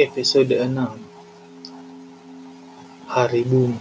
[0.00, 0.72] Episode 6
[3.04, 3.76] Hari Bumi.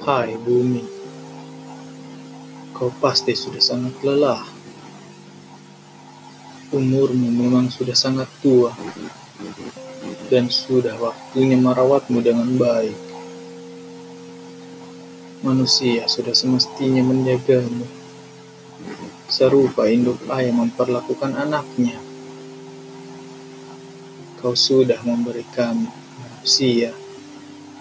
[0.00, 0.80] Hai Bumi.
[2.72, 4.40] Kau pasti sudah sangat lelah.
[6.72, 8.72] Umurmu memang sudah sangat tua.
[10.32, 12.96] Dan sudah waktunya merawatmu dengan baik.
[15.44, 17.84] Manusia sudah semestinya menjagamu.
[19.28, 22.05] Serupa induk ayam memperlakukan anaknya
[24.46, 25.90] Kau sudah memberi kami,
[26.22, 26.94] manusia,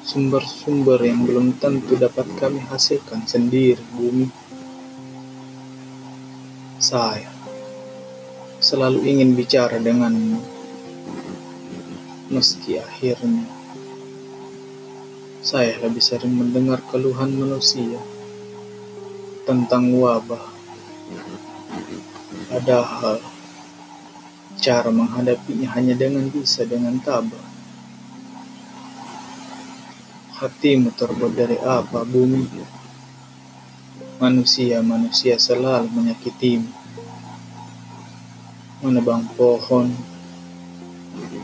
[0.02, 4.34] sumber-sumber yang belum tentu dapat kami hasilkan sendiri, bumi.
[6.82, 7.30] Saya
[8.58, 10.42] selalu ingin bicara denganmu,
[12.34, 13.46] meski akhirnya
[15.46, 18.02] saya lebih sering mendengar keluhan manusia
[19.46, 20.50] tentang wabah.
[22.50, 23.35] Padahal
[24.56, 27.46] Cara menghadapinya hanya dengan bisa dengan tabah.
[30.36, 32.44] Hatimu terbuat dari apa, bumi?
[34.20, 36.72] Manusia-manusia selalu menyakitimu.
[38.84, 39.92] Menebang pohon,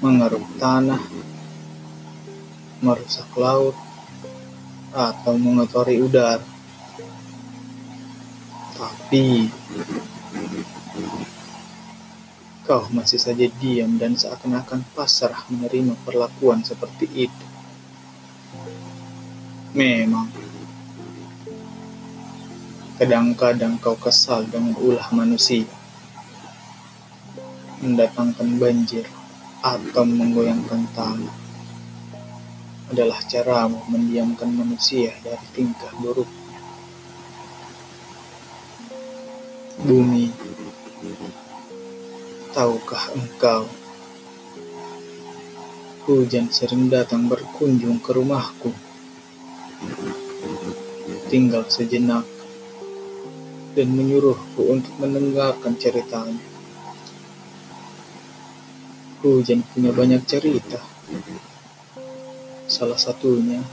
[0.04, 1.00] mengeruk tanah,
[2.84, 3.76] merusak laut,
[4.92, 6.44] atau mengotori udara.
[8.76, 9.48] Tapi
[12.72, 17.46] Kau masih saja diam dan seakan-akan pasrah menerima perlakuan seperti itu.
[19.76, 20.32] Memang,
[22.96, 25.68] kadang-kadang kau kesal dengan ulah manusia,
[27.84, 29.04] mendatangkan banjir
[29.60, 31.36] atau menggoyangkan tanah
[32.88, 36.60] adalah caramu mendiamkan manusia dari tingkah buruknya.
[39.84, 40.32] Bumi
[42.52, 43.64] Tahukah engkau,
[46.04, 48.76] hujan sering datang berkunjung ke rumahku.
[51.32, 52.28] Tinggal sejenak
[53.72, 56.44] dan menyuruhku untuk mendengarkan ceritanya.
[59.24, 60.84] Hujan punya banyak cerita.
[62.68, 63.64] Salah satunya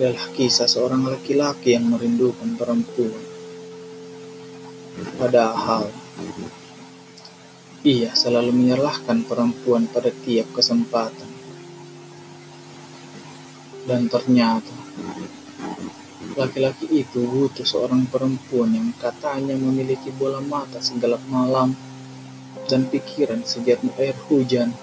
[0.00, 3.20] adalah kisah seorang laki-laki yang merindukan perempuan.
[5.20, 5.92] Padahal
[7.80, 11.30] ia selalu menyalahkan perempuan pada tiap kesempatan.
[13.88, 14.76] Dan ternyata,
[16.36, 21.72] laki-laki itu butuh seorang perempuan yang katanya memiliki bola mata segelap malam
[22.68, 24.76] dan pikiran sejernih air hujan.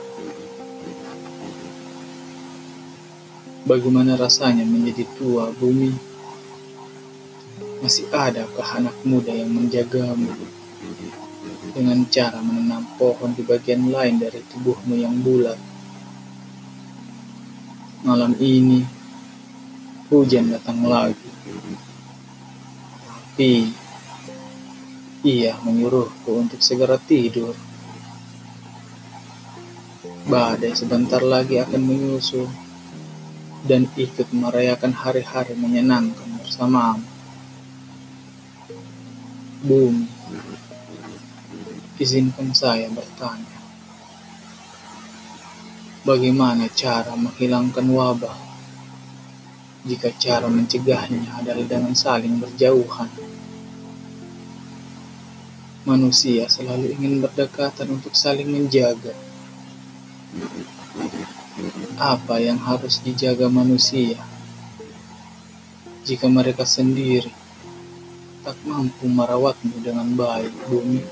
[3.69, 5.93] Bagaimana rasanya menjadi tua bumi?
[7.77, 10.33] Masih adakah anak muda yang menjagamu?
[11.71, 15.59] Dengan cara menanam pohon di bagian lain dari tubuhmu yang bulat.
[18.01, 18.81] Malam ini,
[20.09, 21.29] hujan datang lagi.
[23.37, 23.69] Tapi,
[25.21, 27.53] ia menyuruhku untuk segera tidur.
[30.25, 32.49] Badai sebentar lagi akan menyusul
[33.69, 37.05] dan ikut merayakan hari-hari menyenangkan bersamamu.
[39.61, 40.16] Bumi
[41.97, 43.57] Izinkan saya bertanya,
[46.03, 48.37] bagaimana cara menghilangkan wabah
[49.87, 53.07] jika cara mencegahnya adalah dengan saling berjauhan?
[55.87, 59.15] Manusia selalu ingin berdekatan untuk saling menjaga.
[61.97, 64.19] Apa yang harus dijaga manusia
[66.03, 67.46] jika mereka sendiri
[68.47, 71.03] tak mampu merawatmu dengan baik, bumi?